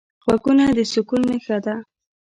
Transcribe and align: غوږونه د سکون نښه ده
غوږونه 0.23 0.65
د 0.77 0.79
سکون 0.91 1.21
نښه 1.29 1.57
ده 1.65 1.75